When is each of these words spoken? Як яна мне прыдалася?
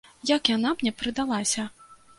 Як 0.29 0.51
яна 0.53 0.73
мне 0.79 0.95
прыдалася? 1.03 1.71